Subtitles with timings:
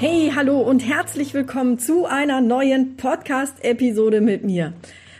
[0.00, 4.72] Hey, hallo und herzlich willkommen zu einer neuen Podcast-Episode mit mir.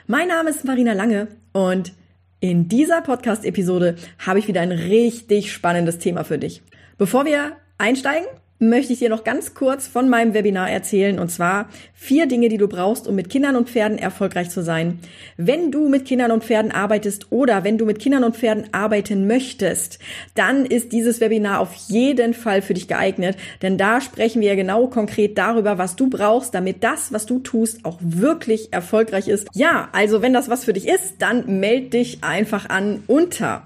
[0.06, 1.92] Mein Name ist Marina Lange und
[2.38, 6.62] in dieser Podcast-Episode habe ich wieder ein richtig spannendes Thema für dich.
[6.96, 11.68] Bevor wir einsteigen, möchte ich dir noch ganz kurz von meinem Webinar erzählen und zwar
[11.94, 14.98] vier Dinge, die du brauchst, um mit Kindern und Pferden erfolgreich zu sein.
[15.36, 19.26] Wenn du mit Kindern und Pferden arbeitest oder wenn du mit Kindern und Pferden arbeiten
[19.26, 19.98] möchtest,
[20.34, 24.86] dann ist dieses Webinar auf jeden Fall für dich geeignet, denn da sprechen wir genau
[24.88, 29.48] konkret darüber, was du brauchst, damit das, was du tust, auch wirklich erfolgreich ist.
[29.54, 33.62] Ja, also wenn das was für dich ist, dann meld dich einfach an unter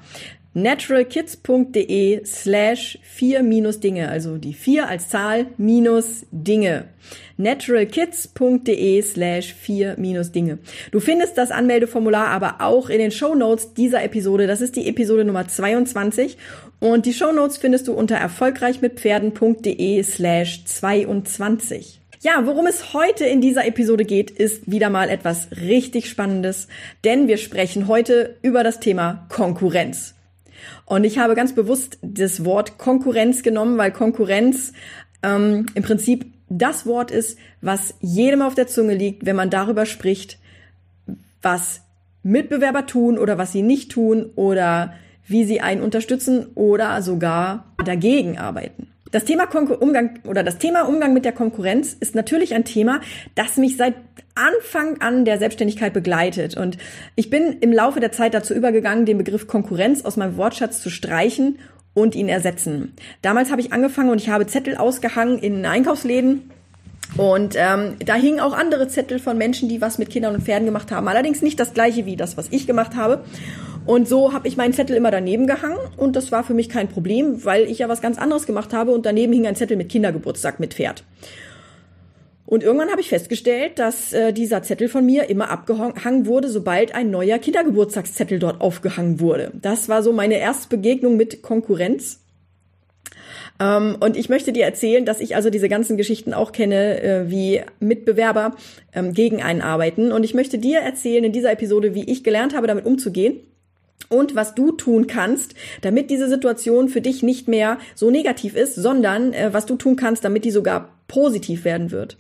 [0.55, 6.89] naturalkids.de slash vier minus Dinge, also die vier als Zahl minus Dinge.
[7.37, 10.59] naturalkids.de slash vier minus Dinge.
[10.91, 14.47] Du findest das Anmeldeformular aber auch in den Show Notes dieser Episode.
[14.47, 16.37] Das ist die Episode Nummer 22
[16.81, 22.01] und die Show Notes findest du unter erfolgreichmitpferden.de slash 22.
[22.21, 26.69] Ja, worum es heute in dieser Episode geht, ist wieder mal etwas richtig Spannendes,
[27.03, 30.15] denn wir sprechen heute über das Thema Konkurrenz.
[30.85, 34.73] Und ich habe ganz bewusst das Wort Konkurrenz genommen, weil Konkurrenz
[35.23, 39.87] ähm, im Prinzip das Wort ist, was jedem auf der Zunge liegt, wenn man darüber
[39.87, 40.39] spricht,
[41.41, 41.83] was
[42.23, 44.95] Mitbewerber tun oder was sie nicht tun oder
[45.27, 48.89] wie sie einen unterstützen oder sogar dagegen arbeiten.
[49.13, 53.03] Das Thema Konkur Umgang oder das Thema Umgang mit der Konkurrenz ist natürlich ein Thema,
[53.35, 53.95] das mich seit
[54.35, 56.57] Anfang an der Selbstständigkeit begleitet.
[56.57, 56.79] Und
[57.15, 60.89] ich bin im Laufe der Zeit dazu übergegangen, den Begriff Konkurrenz aus meinem Wortschatz zu
[60.89, 61.59] streichen
[61.93, 62.95] und ihn ersetzen.
[63.21, 66.51] Damals habe ich angefangen und ich habe Zettel ausgehangen in Einkaufsläden
[67.19, 70.65] und ähm, da hingen auch andere Zettel von Menschen, die was mit Kindern und Pferden
[70.65, 71.07] gemacht haben.
[71.09, 73.23] Allerdings nicht das gleiche wie das, was ich gemacht habe.
[73.85, 76.89] Und so habe ich meinen Zettel immer daneben gehangen und das war für mich kein
[76.89, 79.89] Problem, weil ich ja was ganz anderes gemacht habe und daneben hing ein Zettel mit
[79.89, 81.05] Kindergeburtstag mit Pferd.
[82.47, 86.95] Und irgendwann habe ich festgestellt, dass äh, dieser Zettel von mir immer abgehangen wurde, sobald
[86.95, 89.53] ein neuer Kindergeburtstagszettel dort aufgehangen wurde.
[89.55, 92.21] Das war so meine erste Begegnung mit Konkurrenz.
[93.59, 97.31] Ähm, und ich möchte dir erzählen, dass ich also diese ganzen Geschichten auch kenne, äh,
[97.31, 98.55] wie Mitbewerber
[98.93, 100.13] ähm, gegen einen arbeiten.
[100.13, 103.41] Und ich möchte dir erzählen in dieser Episode, wie ich gelernt habe, damit umzugehen
[104.11, 108.75] und was du tun kannst, damit diese Situation für dich nicht mehr so negativ ist,
[108.75, 112.17] sondern äh, was du tun kannst, damit die sogar positiv werden wird.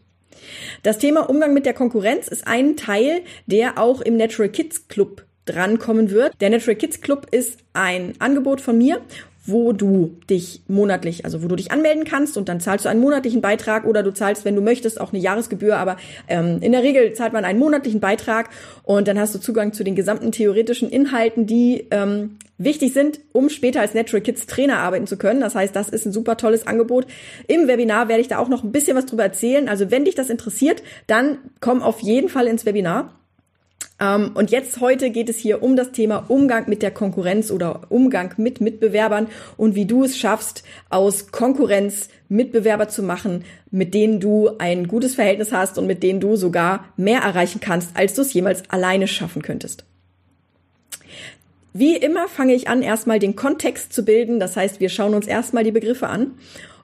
[0.82, 5.24] Das Thema Umgang mit der Konkurrenz ist ein Teil, der auch im Natural Kids Club
[5.44, 6.40] drankommen wird.
[6.40, 9.00] Der Natural Kids Club ist ein Angebot von mir
[9.44, 13.00] wo du dich monatlich, also wo du dich anmelden kannst und dann zahlst du einen
[13.00, 15.96] monatlichen Beitrag oder du zahlst, wenn du möchtest, auch eine Jahresgebühr, aber
[16.28, 18.50] ähm, in der Regel zahlt man einen monatlichen Beitrag
[18.84, 23.48] und dann hast du Zugang zu den gesamten theoretischen Inhalten, die ähm, wichtig sind, um
[23.48, 25.40] später als Natural Kids Trainer arbeiten zu können.
[25.40, 27.06] Das heißt, das ist ein super tolles Angebot.
[27.48, 29.68] Im Webinar werde ich da auch noch ein bisschen was drüber erzählen.
[29.68, 33.12] Also wenn dich das interessiert, dann komm auf jeden Fall ins Webinar.
[34.02, 37.82] Ähm, und jetzt heute geht es hier um das Thema Umgang mit der Konkurrenz oder
[37.88, 44.18] Umgang mit Mitbewerbern und wie du es schaffst, aus Konkurrenz Mitbewerber zu machen, mit denen
[44.18, 48.22] du ein gutes Verhältnis hast und mit denen du sogar mehr erreichen kannst, als du
[48.22, 49.84] es jemals alleine schaffen könntest.
[51.74, 54.40] Wie immer fange ich an, erstmal den Kontext zu bilden.
[54.40, 56.32] Das heißt, wir schauen uns erstmal die Begriffe an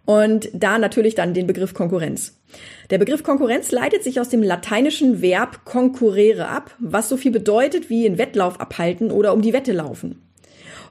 [0.08, 2.40] und da natürlich dann den Begriff Konkurrenz.
[2.88, 7.90] Der Begriff Konkurrenz leitet sich aus dem lateinischen Verb concurrere ab, was so viel bedeutet
[7.90, 10.22] wie in Wettlauf abhalten oder um die Wette laufen.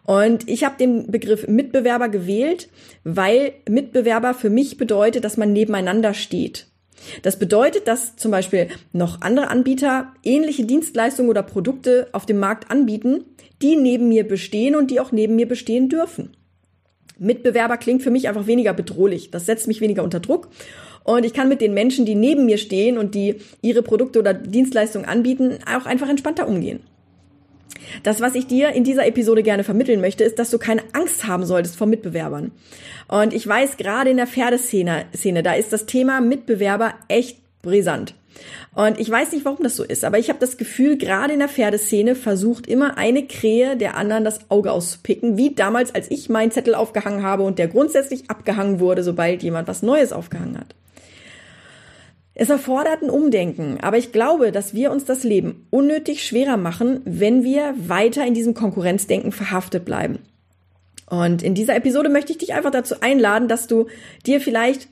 [0.04, 2.70] Und ich habe den Begriff Mitbewerber gewählt,
[3.04, 6.68] weil Mitbewerber für mich bedeutet, dass man nebeneinander steht.
[7.24, 12.70] Das bedeutet, dass zum Beispiel noch andere Anbieter ähnliche Dienstleistungen oder Produkte auf dem Markt
[12.70, 13.26] anbieten,
[13.64, 16.37] die neben mir bestehen und die auch neben mir bestehen dürfen.
[17.20, 19.32] Mitbewerber klingt für mich einfach weniger bedrohlich.
[19.32, 20.50] Das setzt mich weniger unter Druck.
[21.04, 24.34] Und ich kann mit den Menschen, die neben mir stehen und die ihre Produkte oder
[24.34, 26.82] Dienstleistungen anbieten, auch einfach entspannter umgehen.
[28.04, 31.26] Das, was ich dir in dieser Episode gerne vermitteln möchte, ist, dass du keine Angst
[31.26, 32.52] haben solltest vor Mitbewerbern.
[33.08, 38.14] Und ich weiß, gerade in der Pferdeszene, Szene, da ist das Thema Mitbewerber echt brisant.
[38.76, 41.40] Und ich weiß nicht, warum das so ist, aber ich habe das Gefühl, gerade in
[41.40, 46.30] der Pferdeszene versucht immer eine Krähe der anderen das Auge auszupicken, wie damals, als ich
[46.30, 50.76] meinen Zettel aufgehangen habe und der grundsätzlich abgehangen wurde, sobald jemand was Neues aufgehangen hat.
[52.40, 57.02] Es erfordert ein Umdenken, aber ich glaube, dass wir uns das Leben unnötig schwerer machen,
[57.04, 60.20] wenn wir weiter in diesem Konkurrenzdenken verhaftet bleiben.
[61.10, 63.88] Und in dieser Episode möchte ich dich einfach dazu einladen, dass du
[64.28, 64.88] dir vielleicht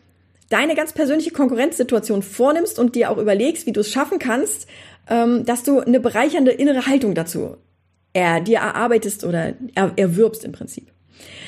[0.50, 4.68] deine ganz persönliche Konkurrenzsituation vornimmst und dir auch überlegst, wie du es schaffen kannst,
[5.10, 7.58] ähm, dass du eine bereichernde innere Haltung dazu
[8.16, 10.92] er, dir erarbeitest oder er, erwirbst im Prinzip.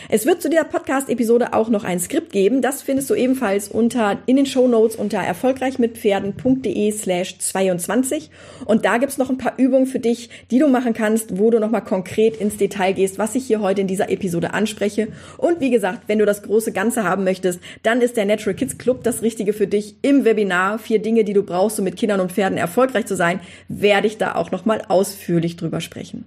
[0.10, 2.62] Es wird zu dieser Podcast-Episode auch noch ein Skript geben.
[2.62, 8.30] Das findest du ebenfalls unter, in den Show Notes unter erfolgreichmitpferden.de slash 22.
[8.64, 11.60] Und da gibt's noch ein paar Übungen für dich, die du machen kannst, wo du
[11.60, 15.10] nochmal konkret ins Detail gehst, was ich hier heute in dieser Episode anspreche.
[15.38, 18.78] Und wie gesagt, wenn du das große Ganze haben möchtest, dann ist der Natural Kids
[18.78, 19.98] Club das Richtige für dich.
[20.04, 23.42] Im Webinar vier Dinge, die du brauchst, um mit Kindern und Pferden erfolgreich zu sein,
[23.68, 26.24] werde ich da auch nochmal ausführlich drüber sprechen.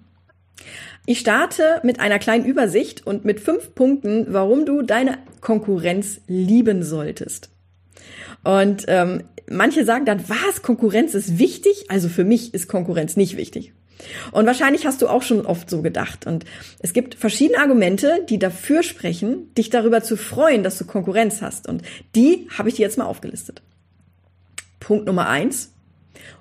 [1.06, 6.82] Ich starte mit einer kleinen Übersicht und mit fünf Punkten, warum du deine Konkurrenz lieben
[6.82, 7.50] solltest.
[8.44, 11.86] Und ähm, manche sagen dann, was, Konkurrenz ist wichtig?
[11.88, 13.72] Also für mich ist Konkurrenz nicht wichtig.
[14.32, 16.26] Und wahrscheinlich hast du auch schon oft so gedacht.
[16.26, 16.44] Und
[16.78, 21.68] es gibt verschiedene Argumente, die dafür sprechen, dich darüber zu freuen, dass du Konkurrenz hast.
[21.68, 21.82] Und
[22.14, 23.62] die habe ich dir jetzt mal aufgelistet.
[24.78, 25.72] Punkt Nummer eins.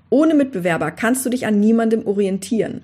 [0.09, 2.83] Ohne Mitbewerber kannst du dich an niemandem orientieren.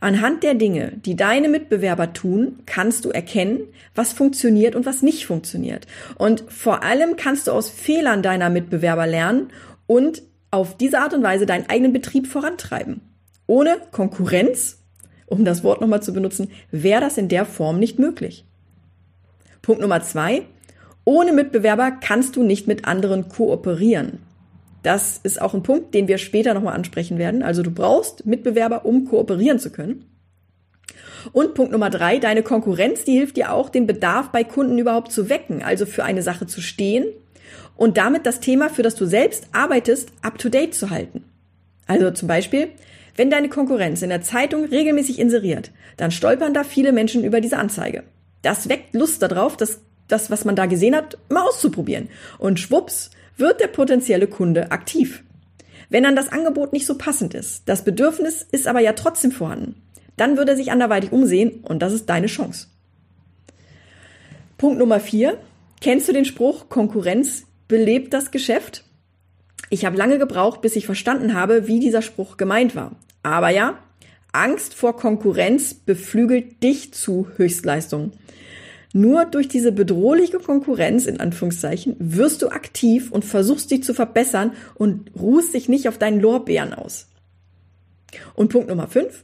[0.00, 3.60] Anhand der Dinge, die deine Mitbewerber tun, kannst du erkennen,
[3.94, 5.86] was funktioniert und was nicht funktioniert.
[6.16, 9.50] Und vor allem kannst du aus Fehlern deiner Mitbewerber lernen
[9.86, 13.00] und auf diese Art und Weise deinen eigenen Betrieb vorantreiben.
[13.46, 14.78] Ohne Konkurrenz,
[15.26, 18.44] um das Wort nochmal zu benutzen, wäre das in der Form nicht möglich.
[19.62, 20.42] Punkt Nummer zwei.
[21.04, 24.18] Ohne Mitbewerber kannst du nicht mit anderen kooperieren.
[24.86, 27.42] Das ist auch ein Punkt, den wir später nochmal ansprechen werden.
[27.42, 30.04] Also du brauchst Mitbewerber, um kooperieren zu können.
[31.32, 35.10] Und Punkt Nummer drei, deine Konkurrenz, die hilft dir auch, den Bedarf bei Kunden überhaupt
[35.10, 37.04] zu wecken, also für eine Sache zu stehen
[37.74, 41.24] und damit das Thema, für das du selbst arbeitest, up-to-date zu halten.
[41.88, 42.68] Also zum Beispiel,
[43.16, 47.58] wenn deine Konkurrenz in der Zeitung regelmäßig inseriert, dann stolpern da viele Menschen über diese
[47.58, 48.04] Anzeige.
[48.42, 52.08] Das weckt Lust darauf, das, das was man da gesehen hat, mal auszuprobieren.
[52.38, 55.22] Und schwupps, wird der potenzielle Kunde aktiv.
[55.88, 59.82] Wenn dann das Angebot nicht so passend ist, das Bedürfnis ist aber ja trotzdem vorhanden,
[60.16, 62.68] dann wird er sich anderweitig umsehen und das ist deine Chance.
[64.58, 65.38] Punkt Nummer vier.
[65.80, 68.84] Kennst du den Spruch, Konkurrenz belebt das Geschäft?
[69.68, 72.92] Ich habe lange gebraucht, bis ich verstanden habe, wie dieser Spruch gemeint war.
[73.22, 73.78] Aber ja,
[74.32, 78.12] Angst vor Konkurrenz beflügelt dich zu Höchstleistungen.
[78.96, 84.52] Nur durch diese bedrohliche Konkurrenz, in Anführungszeichen, wirst du aktiv und versuchst dich zu verbessern
[84.74, 87.06] und ruhst dich nicht auf deinen Lorbeeren aus.
[88.34, 89.22] Und Punkt Nummer 5.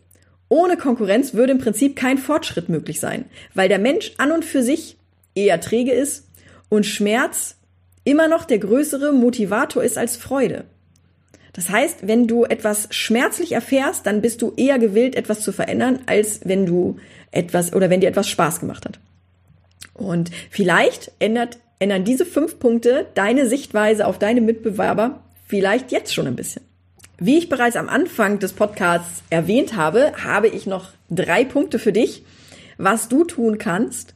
[0.51, 3.25] Ohne Konkurrenz würde im Prinzip kein Fortschritt möglich sein,
[3.55, 4.99] weil der Mensch an und für sich
[5.35, 6.29] eher träge ist
[6.69, 7.57] und Schmerz
[8.05, 10.65] immer noch der größere Motivator ist als Freude.
[11.55, 16.01] Das heißt, wenn du etwas schmerzlich erfährst, dann bist du eher gewillt, etwas zu verändern,
[16.05, 16.99] als wenn du
[17.31, 19.01] etwas oder wenn dir etwas Spaß gemacht hat.
[20.03, 26.27] Und vielleicht ändert, ändern diese fünf Punkte deine Sichtweise auf deine Mitbewerber vielleicht jetzt schon
[26.27, 26.63] ein bisschen.
[27.19, 31.93] Wie ich bereits am Anfang des Podcasts erwähnt habe, habe ich noch drei Punkte für
[31.93, 32.25] dich,
[32.79, 34.15] was du tun kannst,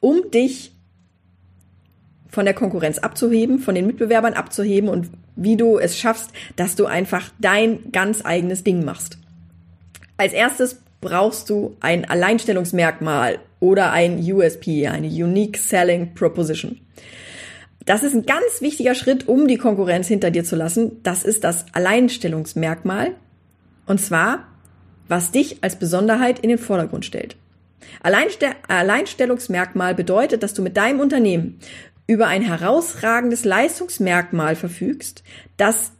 [0.00, 0.72] um dich
[2.28, 6.86] von der Konkurrenz abzuheben, von den Mitbewerbern abzuheben und wie du es schaffst, dass du
[6.86, 9.18] einfach dein ganz eigenes Ding machst.
[10.16, 16.80] Als erstes brauchst du ein Alleinstellungsmerkmal oder ein USP, eine Unique Selling Proposition.
[17.84, 21.02] Das ist ein ganz wichtiger Schritt, um die Konkurrenz hinter dir zu lassen.
[21.02, 23.12] Das ist das Alleinstellungsmerkmal.
[23.86, 24.48] Und zwar,
[25.06, 27.36] was dich als Besonderheit in den Vordergrund stellt.
[28.02, 31.60] Alleinste Alleinstellungsmerkmal bedeutet, dass du mit deinem Unternehmen
[32.06, 35.22] über ein herausragendes Leistungsmerkmal verfügst,
[35.56, 35.92] das,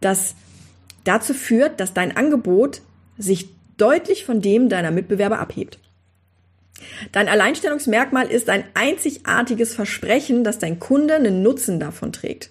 [0.00, 0.34] das
[1.04, 2.82] dazu führt, dass dein Angebot
[3.18, 3.48] sich
[3.82, 5.78] deutlich von dem deiner Mitbewerber abhebt.
[7.10, 12.50] Dein Alleinstellungsmerkmal ist ein einzigartiges Versprechen, dass dein Kunde einen Nutzen davon trägt.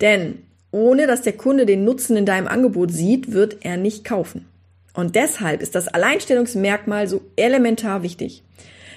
[0.00, 4.46] Denn ohne dass der Kunde den Nutzen in deinem Angebot sieht, wird er nicht kaufen.
[4.92, 8.42] Und deshalb ist das Alleinstellungsmerkmal so elementar wichtig.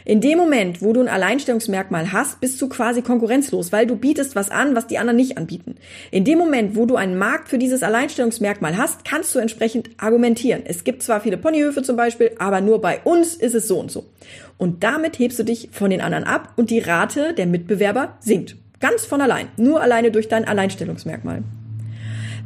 [0.08, 4.38] In dem Moment, wo du ein Alleinstellungsmerkmal hast, bist du quasi konkurrenzlos, weil du bietest
[4.38, 5.76] was an, was die anderen nicht anbieten.
[6.12, 10.62] In dem Moment, wo du einen Markt für dieses Alleinstellungsmerkmal hast, kannst du entsprechend argumentieren.
[10.64, 13.92] Es gibt zwar viele Ponyhöfe zum Beispiel, aber nur bei uns ist es so und
[13.92, 14.06] so.
[14.56, 18.56] Und damit hebst du dich von den anderen ab und die Rate der Mitbewerber sinkt.
[18.80, 19.50] Ganz von allein.
[19.58, 21.44] Nur alleine durch dein Alleinstellungsmerkmal.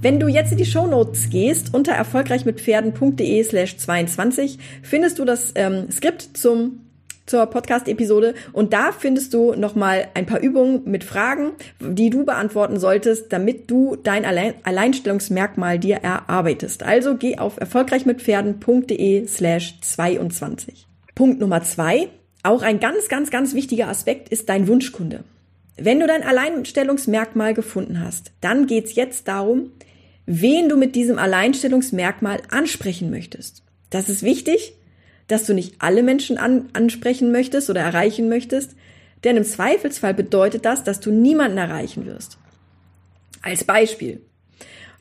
[0.02, 5.52] Wenn du jetzt in die Show Notes gehst, unter erfolgreichmitpferden.de slash 22, findest du das
[5.54, 6.80] ähm, Skript zum
[7.26, 12.80] zur Podcast-Episode und da findest du nochmal ein paar Übungen mit Fragen, die du beantworten
[12.80, 16.84] solltest, damit du dein Allein Alleinstellungsmerkmal dir erarbeitest.
[16.84, 20.88] Also geh auf erfolgreichmitpferden.de slash 22.
[21.16, 22.10] Punkt Nummer zwei,
[22.44, 25.24] auch ein ganz, ganz, ganz wichtiger Aspekt ist dein Wunschkunde.
[25.78, 29.72] Wenn du dein Alleinstellungsmerkmal gefunden hast, dann geht's jetzt darum,
[30.26, 33.64] wen du mit diesem Alleinstellungsmerkmal ansprechen möchtest.
[33.90, 34.74] Das ist wichtig,
[35.32, 38.76] dass du nicht alle Menschen an, ansprechen möchtest oder erreichen möchtest,
[39.24, 42.38] denn im Zweifelsfall bedeutet das, dass du niemanden erreichen wirst.
[43.42, 44.22] Als Beispiel.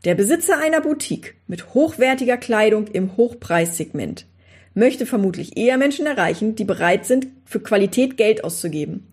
[0.05, 4.27] Der Besitzer einer Boutique mit hochwertiger Kleidung im Hochpreissegment
[4.73, 9.09] möchte vermutlich eher Menschen erreichen, die bereit sind, für Qualität Geld auszugeben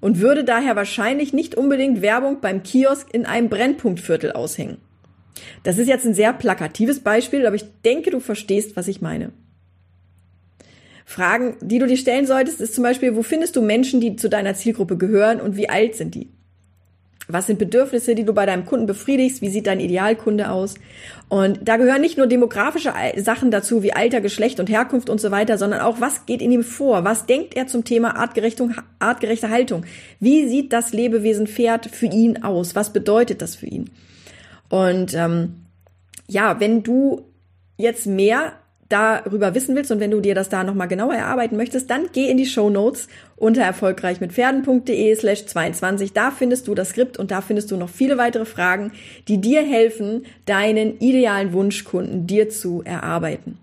[0.00, 4.78] und würde daher wahrscheinlich nicht unbedingt Werbung beim Kiosk in einem Brennpunktviertel aushängen.
[5.62, 9.32] Das ist jetzt ein sehr plakatives Beispiel, aber ich denke, du verstehst, was ich meine.
[11.04, 14.28] Fragen, die du dir stellen solltest, ist zum Beispiel, wo findest du Menschen, die zu
[14.28, 16.28] deiner Zielgruppe gehören und wie alt sind die?
[17.28, 19.42] Was sind Bedürfnisse, die du bei deinem Kunden befriedigst?
[19.42, 20.74] Wie sieht dein Idealkunde aus?
[21.28, 25.30] Und da gehören nicht nur demografische Sachen dazu, wie Alter, Geschlecht und Herkunft und so
[25.30, 27.04] weiter, sondern auch, was geht in ihm vor?
[27.04, 29.84] Was denkt er zum Thema artgerechte Haltung?
[30.18, 32.74] Wie sieht das Lebewesen Pferd für ihn aus?
[32.74, 33.90] Was bedeutet das für ihn?
[34.68, 35.66] Und ähm,
[36.28, 37.22] ja, wenn du
[37.76, 38.52] jetzt mehr
[38.92, 42.30] darüber wissen willst und wenn du dir das da nochmal genauer erarbeiten möchtest, dann geh
[42.30, 46.12] in die Show Notes unter erfolgreichmitpferden.de slash 22.
[46.12, 48.92] Da findest du das Skript und da findest du noch viele weitere Fragen,
[49.28, 53.58] die dir helfen, deinen idealen Wunschkunden dir zu erarbeiten.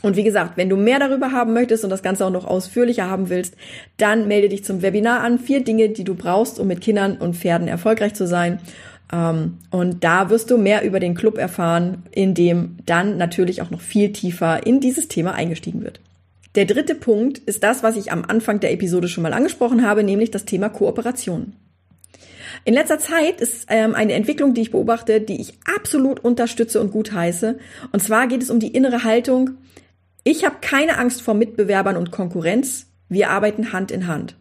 [0.00, 3.10] Und wie gesagt, wenn du mehr darüber haben möchtest und das Ganze auch noch ausführlicher
[3.10, 3.56] haben willst,
[3.96, 5.38] dann melde dich zum Webinar an.
[5.38, 8.60] Vier Dinge, die du brauchst, um mit Kindern und Pferden erfolgreich zu sein.
[9.12, 13.70] Ähm, und da wirst du mehr über den Club erfahren, in dem dann natürlich auch
[13.70, 16.00] noch viel tiefer in dieses Thema eingestiegen wird.
[16.54, 20.02] Der dritte Punkt ist das, was ich am Anfang der Episode schon mal angesprochen habe,
[20.02, 21.54] nämlich das Thema Kooperation.
[22.64, 26.90] In letzter Zeit ist ähm, eine Entwicklung, die ich beobachte, die ich absolut unterstütze und
[26.90, 27.58] gut heiße.
[27.92, 29.50] Und zwar geht es um die innere Haltung.
[30.24, 32.86] Ich habe keine Angst vor Mitbewerbern und Konkurrenz.
[33.08, 34.36] Wir arbeiten Hand in Hand.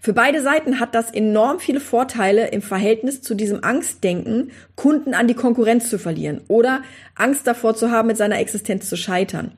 [0.00, 5.28] Für beide Seiten hat das enorm viele Vorteile im Verhältnis zu diesem Angstdenken, Kunden an
[5.28, 6.82] die Konkurrenz zu verlieren oder
[7.14, 9.52] Angst davor zu haben, mit seiner Existenz zu scheitern.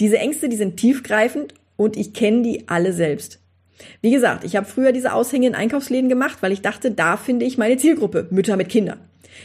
[0.00, 3.40] Diese Ängste, die sind tiefgreifend und ich kenne die alle selbst.
[4.00, 7.46] Wie gesagt, ich habe früher diese Aushänge in Einkaufsläden gemacht, weil ich dachte, da finde
[7.46, 9.00] ich meine Zielgruppe, Mütter mit Kindern.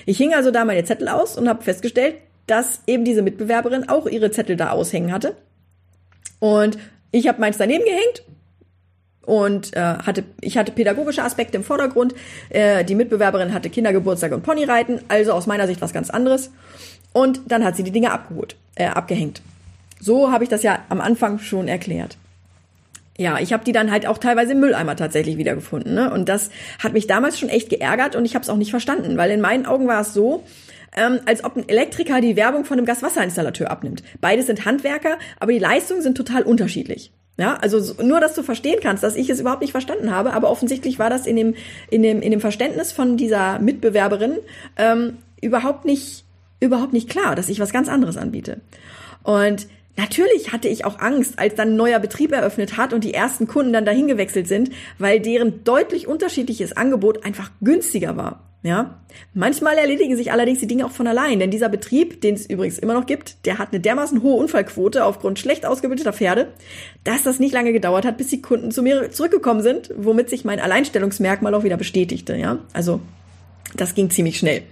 [0.05, 2.15] Ich hing also da meine Zettel aus und habe festgestellt,
[2.45, 5.35] dass eben diese Mitbewerberin auch ihre Zettel da aushängen hatte.
[6.39, 6.77] Und
[7.11, 8.23] ich habe meins daneben gehängt
[9.27, 12.15] und äh, hatte ich hatte pädagogische Aspekte im Vordergrund.
[12.49, 16.49] Äh, die Mitbewerberin hatte Kindergeburtstag und Ponyreiten, also aus meiner Sicht was ganz anderes.
[17.13, 19.41] Und dann hat sie die Dinge abgeholt, äh, abgehängt.
[19.99, 22.17] So habe ich das ja am Anfang schon erklärt.
[23.17, 25.93] Ja, ich habe die dann halt auch teilweise im Mülleimer tatsächlich wiedergefunden.
[25.93, 26.11] Ne?
[26.11, 29.17] Und das hat mich damals schon echt geärgert und ich habe es auch nicht verstanden,
[29.17, 30.43] weil in meinen Augen war es so,
[30.95, 34.03] ähm, als ob ein Elektriker die Werbung von einem Gaswasserinstallateur abnimmt.
[34.21, 37.11] Beide sind Handwerker, aber die Leistungen sind total unterschiedlich.
[37.37, 40.49] Ja, also nur, dass du verstehen kannst, dass ich es überhaupt nicht verstanden habe, aber
[40.49, 41.53] offensichtlich war das in dem,
[41.91, 44.39] in dem, in dem Verständnis von dieser Mitbewerberin
[44.75, 46.25] ähm, überhaupt nicht,
[46.59, 48.61] überhaupt nicht klar, dass ich was ganz anderes anbiete.
[49.23, 49.67] Und
[49.99, 53.47] Natürlich hatte ich auch Angst, als dann ein neuer Betrieb eröffnet hat und die ersten
[53.47, 58.46] Kunden dann dahin gewechselt sind, weil deren deutlich unterschiedliches Angebot einfach günstiger war.
[58.67, 58.99] Ja,
[59.33, 62.77] manchmal erledigen sich allerdings die Dinge auch von allein, denn dieser Betrieb, den es übrigens
[62.77, 66.49] immer noch gibt, der hat eine dermaßen hohe Unfallquote aufgrund schlecht ausgebildeter Pferde,
[67.05, 70.43] dass das nicht lange gedauert hat, bis die Kunden zu mir zurückgekommen sind, womit sich
[70.43, 72.35] mein Alleinstellungsmerkmal auch wieder bestätigte.
[72.35, 72.99] Ja, also
[73.77, 74.63] das ging ziemlich schnell.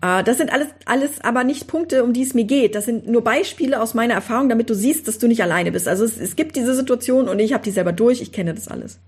[0.00, 2.74] Äh, das sind alles, alles aber nicht Punkte, um die es mir geht.
[2.74, 5.86] Das sind nur Beispiele aus meiner Erfahrung, damit du siehst, dass du nicht alleine bist.
[5.86, 8.68] Also es, es gibt diese Situation und ich habe die selber durch, ich kenne das
[8.68, 9.00] alles.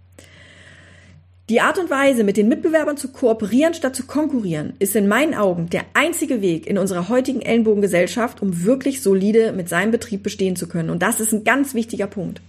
[1.48, 5.32] Die Art und Weise, mit den Mitbewerbern zu kooperieren statt zu konkurrieren, ist in meinen
[5.34, 10.56] Augen der einzige Weg in unserer heutigen Ellenbogengesellschaft, um wirklich solide mit seinem Betrieb bestehen
[10.56, 10.90] zu können.
[10.90, 12.42] Und das ist ein ganz wichtiger Punkt.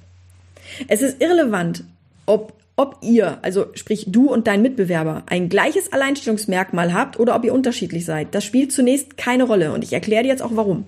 [0.89, 1.85] Es ist irrelevant,
[2.25, 7.45] ob, ob ihr, also sprich du und dein Mitbewerber, ein gleiches Alleinstellungsmerkmal habt oder ob
[7.45, 8.35] ihr unterschiedlich seid.
[8.35, 10.83] Das spielt zunächst keine Rolle und ich erkläre dir jetzt auch warum.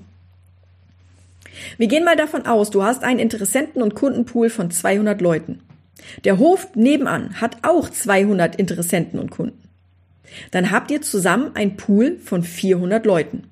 [1.77, 5.61] Wir gehen mal davon aus, du hast einen Interessenten- und Kundenpool von 200 Leuten.
[6.23, 9.61] Der Hof nebenan hat auch 200 Interessenten und Kunden.
[10.51, 13.43] Dann habt ihr zusammen ein Pool von 400 Leuten.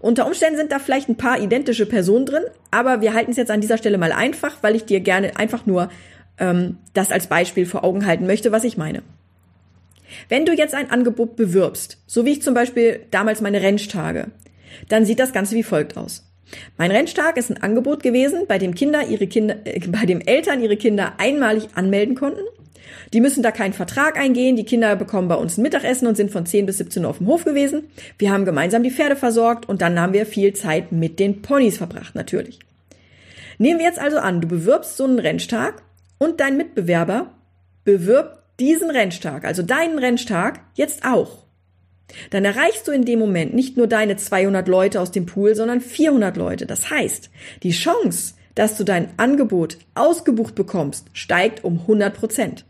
[0.00, 3.50] Unter Umständen sind da vielleicht ein paar identische Personen drin, aber wir halten es jetzt
[3.50, 5.90] an dieser Stelle mal einfach, weil ich dir gerne einfach nur
[6.38, 9.02] ähm, das als Beispiel vor Augen halten möchte, was ich meine.
[10.28, 14.28] Wenn du jetzt ein Angebot bewirbst, so wie ich zum Beispiel damals meine Renntage,
[14.88, 16.24] dann sieht das Ganze wie folgt aus.
[16.76, 20.62] Mein Renntag ist ein Angebot gewesen, bei dem Kinder ihre Kinder, äh, bei dem Eltern
[20.62, 22.42] ihre Kinder einmalig anmelden konnten.
[23.12, 24.56] Die müssen da keinen Vertrag eingehen.
[24.56, 27.18] Die Kinder bekommen bei uns ein Mittagessen und sind von 10 bis 17 Uhr auf
[27.18, 27.84] dem Hof gewesen.
[28.18, 31.78] Wir haben gemeinsam die Pferde versorgt und dann haben wir viel Zeit mit den Ponys
[31.78, 32.58] verbracht, natürlich.
[33.58, 35.82] Nehmen wir jetzt also an, du bewirbst so einen Renntag
[36.18, 37.32] und dein Mitbewerber
[37.84, 41.47] bewirbt diesen Renntag, also deinen Renntag, jetzt auch.
[42.30, 45.80] Dann erreichst du in dem Moment nicht nur deine 200 Leute aus dem Pool, sondern
[45.80, 46.66] 400 Leute.
[46.66, 47.30] Das heißt,
[47.62, 52.64] die Chance, dass du dein Angebot ausgebucht bekommst, steigt um 100 Prozent.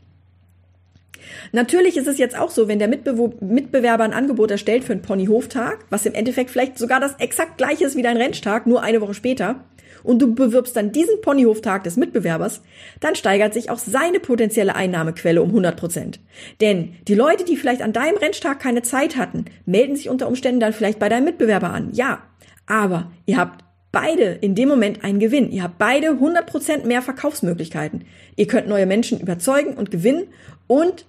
[1.52, 5.02] Natürlich ist es jetzt auch so, wenn der Mitbe Mitbewerber ein Angebot erstellt für einen
[5.02, 9.00] Ponyhoftag, was im Endeffekt vielleicht sogar das exakt gleiche ist wie dein Renntag, nur eine
[9.00, 9.64] Woche später,
[10.02, 12.62] und du bewirbst dann diesen Ponyhoftag des Mitbewerbers,
[13.00, 16.20] dann steigert sich auch seine potenzielle Einnahmequelle um 100 Prozent.
[16.60, 20.60] Denn die Leute, die vielleicht an deinem Renntag keine Zeit hatten, melden sich unter Umständen
[20.60, 21.90] dann vielleicht bei deinem Mitbewerber an.
[21.92, 22.22] Ja,
[22.66, 25.50] aber ihr habt beide in dem Moment einen Gewinn.
[25.50, 28.04] Ihr habt beide 100 Prozent mehr Verkaufsmöglichkeiten.
[28.36, 30.28] Ihr könnt neue Menschen überzeugen und gewinnen
[30.66, 31.06] und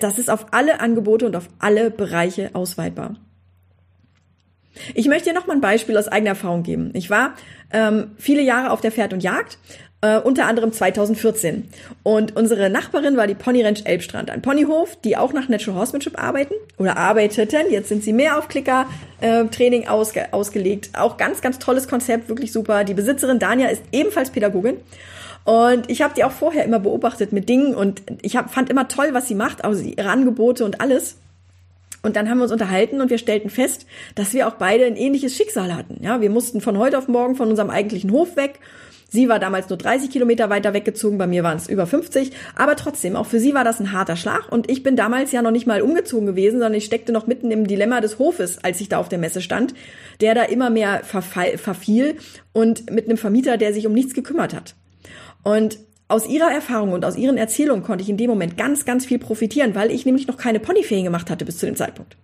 [0.00, 3.16] das ist auf alle Angebote und auf alle Bereiche ausweitbar.
[4.94, 6.90] Ich möchte dir noch mal ein Beispiel aus eigener Erfahrung geben.
[6.94, 7.34] Ich war
[7.72, 9.58] ähm, viele Jahre auf der Pferd und Jagd,
[10.00, 11.68] äh, unter anderem 2014.
[12.02, 16.18] Und unsere Nachbarin war die Pony Ranch Elbstrand, ein Ponyhof, die auch nach Natural Horsemanship
[16.18, 17.70] arbeiten oder arbeiteten.
[17.70, 20.90] Jetzt sind sie mehr auf Klicker-Training äh, ausge ausgelegt.
[20.94, 22.84] Auch ganz, ganz tolles Konzept, wirklich super.
[22.84, 24.78] Die Besitzerin Dania ist ebenfalls Pädagogin.
[25.44, 28.88] Und ich habe die auch vorher immer beobachtet mit Dingen und ich hab, fand immer
[28.88, 31.16] toll, was sie macht, also ihre Angebote und alles.
[32.02, 34.96] Und dann haben wir uns unterhalten und wir stellten fest, dass wir auch beide ein
[34.96, 36.02] ähnliches Schicksal hatten.
[36.02, 38.60] Ja, wir mussten von heute auf morgen von unserem eigentlichen Hof weg.
[39.12, 42.30] Sie war damals nur 30 Kilometer weiter weggezogen, bei mir waren es über 50.
[42.54, 44.50] Aber trotzdem, auch für sie war das ein harter Schlag.
[44.52, 47.50] Und ich bin damals ja noch nicht mal umgezogen gewesen, sondern ich steckte noch mitten
[47.50, 49.74] im Dilemma des Hofes, als ich da auf der Messe stand,
[50.20, 52.18] der da immer mehr verfall, verfiel
[52.52, 54.76] und mit einem Vermieter, der sich um nichts gekümmert hat.
[55.42, 55.80] Und
[56.10, 59.18] aus ihrer Erfahrung und aus ihren Erzählungen konnte ich in dem Moment ganz, ganz viel
[59.18, 62.16] profitieren, weil ich nämlich noch keine Ponyferien gemacht hatte bis zu dem Zeitpunkt.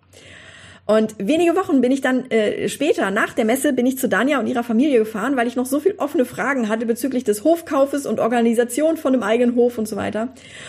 [0.89, 4.39] Und wenige Wochen bin ich dann äh, später, nach der Messe, bin ich zu Dania
[4.39, 8.07] und ihrer Familie gefahren, weil ich noch so viel offene Fragen hatte bezüglich des Hofkaufes
[8.07, 10.29] und Organisation von dem eigenen Hof und so weiter.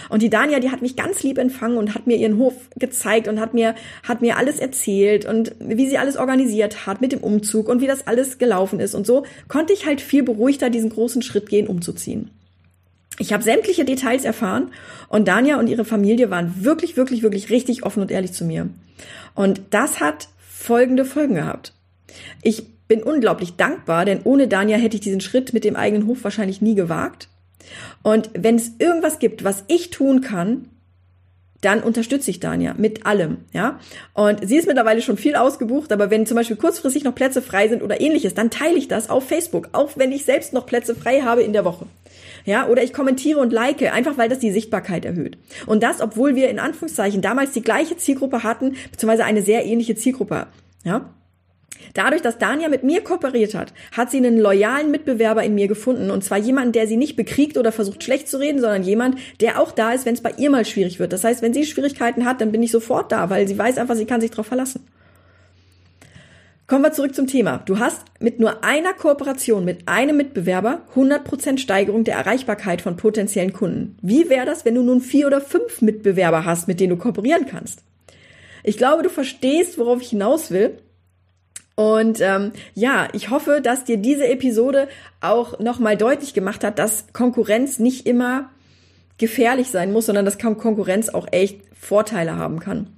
[0.09, 3.27] Und die Dania, die hat mich ganz lieb empfangen und hat mir ihren Hof gezeigt
[3.27, 7.19] und hat mir, hat mir alles erzählt und wie sie alles organisiert hat mit dem
[7.19, 8.95] Umzug und wie das alles gelaufen ist.
[8.95, 12.31] Und so konnte ich halt viel beruhigter diesen großen Schritt gehen, umzuziehen.
[13.19, 14.71] Ich habe sämtliche Details erfahren
[15.07, 18.69] und Dania und ihre Familie waren wirklich, wirklich, wirklich richtig offen und ehrlich zu mir.
[19.33, 21.73] Und das hat folgende Folgen gehabt.
[22.41, 26.23] Ich bin unglaublich dankbar, denn ohne Dania hätte ich diesen Schritt mit dem eigenen Hof
[26.23, 27.27] wahrscheinlich nie gewagt.
[28.03, 30.69] Und wenn es irgendwas gibt, was ich tun kann,
[31.61, 33.79] dann unterstütze ich Dania mit allem, ja.
[34.13, 37.67] Und sie ist mittlerweile schon viel ausgebucht, aber wenn zum Beispiel kurzfristig noch Plätze frei
[37.67, 40.95] sind oder ähnliches, dann teile ich das auf Facebook, auch wenn ich selbst noch Plätze
[40.95, 41.87] frei habe in der Woche.
[42.47, 45.37] Ja, oder ich kommentiere und like, einfach weil das die Sichtbarkeit erhöht.
[45.65, 49.95] Und das, obwohl wir in Anführungszeichen damals die gleiche Zielgruppe hatten, beziehungsweise eine sehr ähnliche
[49.95, 50.47] Zielgruppe.
[50.85, 51.13] Ja,
[51.93, 56.09] Dadurch, dass Dania mit mir kooperiert hat, hat sie einen loyalen Mitbewerber in mir gefunden.
[56.09, 59.61] Und zwar jemanden, der sie nicht bekriegt oder versucht schlecht zu reden, sondern jemand, der
[59.61, 61.13] auch da ist, wenn es bei ihr mal schwierig wird.
[61.13, 63.95] Das heißt, wenn sie Schwierigkeiten hat, dann bin ich sofort da, weil sie weiß einfach,
[63.95, 64.87] sie kann sich darauf verlassen.
[66.67, 67.59] Kommen wir zurück zum Thema.
[67.65, 73.53] Du hast mit nur einer Kooperation mit einem Mitbewerber 100% Steigerung der Erreichbarkeit von potenziellen
[73.53, 73.97] Kunden.
[74.01, 77.45] Wie wäre das, wenn du nun vier oder fünf Mitbewerber hast, mit denen du kooperieren
[77.45, 77.83] kannst?
[78.63, 80.77] Ich glaube, du verstehst, worauf ich hinaus will.
[81.75, 84.89] Und ähm, ja, ich hoffe, dass dir diese Episode
[85.21, 88.49] auch nochmal deutlich gemacht hat, dass Konkurrenz nicht immer
[89.17, 92.96] gefährlich sein muss, sondern dass Konkurrenz auch echt Vorteile haben kann.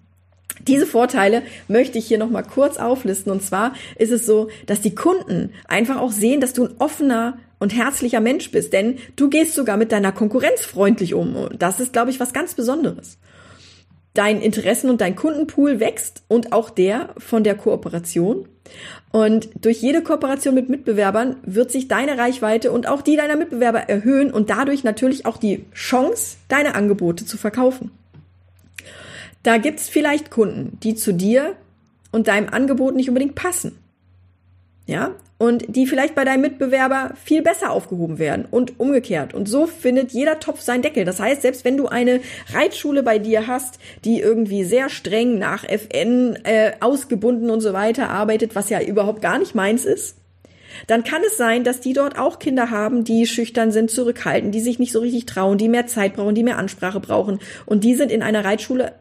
[0.67, 3.31] Diese Vorteile möchte ich hier nochmal kurz auflisten.
[3.31, 7.37] Und zwar ist es so, dass die Kunden einfach auch sehen, dass du ein offener
[7.59, 11.35] und herzlicher Mensch bist, denn du gehst sogar mit deiner Konkurrenz freundlich um.
[11.35, 13.17] Und das ist, glaube ich, was ganz Besonderes
[14.13, 18.47] dein Interessen- und dein Kundenpool wächst und auch der von der Kooperation.
[19.11, 23.81] Und durch jede Kooperation mit Mitbewerbern wird sich deine Reichweite und auch die deiner Mitbewerber
[23.81, 27.91] erhöhen und dadurch natürlich auch die Chance, deine Angebote zu verkaufen.
[29.49, 31.55] Da gibt's vielleicht Kunden, die zu dir
[32.11, 33.79] und deinem Angebot nicht unbedingt passen.
[34.85, 39.33] Ja, und die vielleicht bei deinem Mitbewerber viel besser aufgehoben werden und umgekehrt.
[39.33, 41.03] Und so findet jeder Topf seinen Deckel.
[41.03, 42.21] Das heißt, selbst wenn du eine
[42.53, 48.11] Reitschule bei dir hast, die irgendwie sehr streng nach FN äh, ausgebunden und so weiter
[48.11, 50.15] arbeitet, was ja überhaupt gar nicht meins ist,
[50.85, 54.59] dann kann es sein, dass die dort auch Kinder haben, die schüchtern sind, zurückhalten, die
[54.59, 57.39] sich nicht so richtig trauen, die mehr Zeit brauchen, die mehr Ansprache brauchen.
[57.65, 58.93] Und die sind in einer Reitschule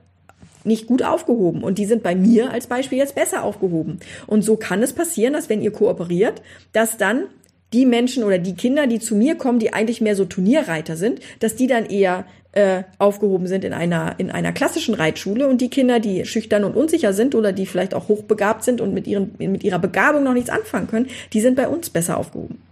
[0.69, 3.99] nicht gut aufgehoben und die sind bei mir als Beispiel jetzt besser aufgehoben.
[4.27, 7.25] Und so kann es passieren, dass wenn ihr kooperiert, dass dann
[7.73, 11.21] die Menschen oder die Kinder, die zu mir kommen, die eigentlich mehr so Turnierreiter sind,
[11.41, 15.69] dass die dann eher äh, aufgehoben sind in einer in einer klassischen Reitschule und die
[15.69, 19.35] Kinder, die schüchtern und unsicher sind oder die vielleicht auch hochbegabt sind und mit ihren
[19.39, 22.63] mit ihrer Begabung noch nichts anfangen können, die sind bei uns besser aufgehoben.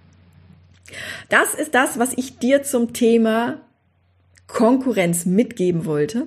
[1.29, 3.61] Das ist das, was ich dir zum Thema
[4.47, 6.27] Konkurrenz mitgeben wollte.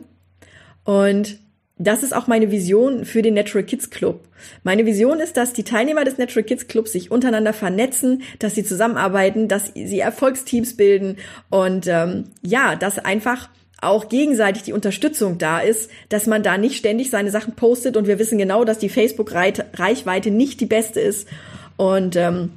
[0.83, 1.39] Und
[1.79, 4.27] das ist auch meine Vision für den Natural Kids Club.
[4.63, 8.65] Meine Vision ist, dass die Teilnehmer des Natural Kids Clubs sich untereinander vernetzen, dass sie
[8.65, 11.17] zusammenarbeiten, dass sie Erfolgsteams bilden
[11.49, 13.49] und ähm, ja, dass einfach
[13.81, 18.07] auch gegenseitig die Unterstützung da ist, dass man da nicht ständig seine Sachen postet und
[18.07, 21.29] wir wissen genau, dass die Facebook-Reichweite nicht die beste ist
[21.77, 22.51] und ähm,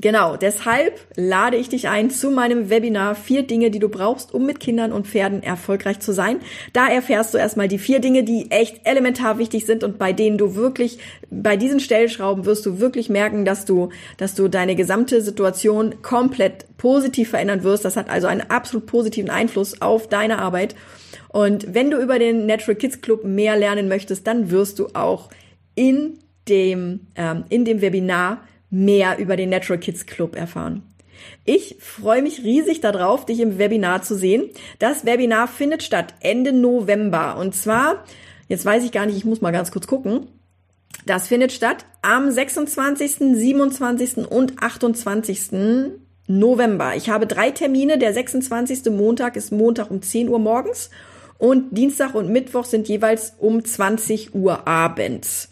[0.00, 4.44] Genau, deshalb lade ich dich ein zu meinem Webinar Vier Dinge, die du brauchst, um
[4.44, 6.40] mit Kindern und Pferden erfolgreich zu sein.
[6.72, 10.36] Da erfährst du erstmal die vier Dinge, die echt elementar wichtig sind und bei denen
[10.36, 10.98] du wirklich,
[11.30, 16.66] bei diesen Stellschrauben wirst du wirklich merken, dass du, dass du deine gesamte Situation komplett
[16.76, 17.84] positiv verändern wirst.
[17.84, 20.74] Das hat also einen absolut positiven Einfluss auf deine Arbeit.
[21.28, 25.30] Und wenn du über den Natural Kids Club mehr lernen möchtest, dann wirst du auch
[25.74, 30.82] in dem, ähm, in dem Webinar mehr über den Natural Kids Club erfahren.
[31.44, 34.50] Ich freue mich riesig darauf, dich im Webinar zu sehen.
[34.78, 37.36] Das Webinar findet statt Ende November.
[37.38, 38.04] Und zwar,
[38.48, 40.26] jetzt weiß ich gar nicht, ich muss mal ganz kurz gucken.
[41.06, 44.26] Das findet statt am 26., 27.
[44.28, 45.90] und 28.
[46.26, 46.94] November.
[46.96, 47.98] Ich habe drei Termine.
[47.98, 48.90] Der 26.
[48.90, 50.90] Montag ist Montag um 10 Uhr morgens
[51.38, 55.50] und Dienstag und Mittwoch sind jeweils um 20 Uhr abends.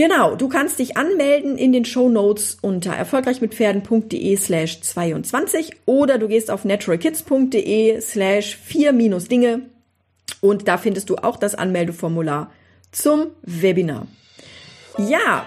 [0.00, 6.26] Genau, du kannst dich anmelden in den Show Notes unter erfolgreichmitpferden.de slash 22 oder du
[6.26, 9.60] gehst auf naturalkids.de slash 4 minus Dinge
[10.40, 12.50] und da findest du auch das Anmeldeformular
[12.92, 14.06] zum Webinar.
[14.96, 15.46] Ja,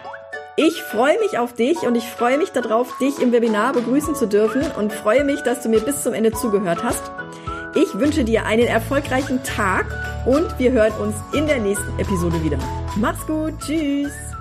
[0.55, 4.27] ich freue mich auf dich und ich freue mich darauf, dich im Webinar begrüßen zu
[4.27, 7.01] dürfen und freue mich, dass du mir bis zum Ende zugehört hast.
[7.73, 9.87] Ich wünsche dir einen erfolgreichen Tag
[10.27, 12.59] und wir hören uns in der nächsten Episode wieder.
[12.97, 14.32] Mach's gut, tschüss!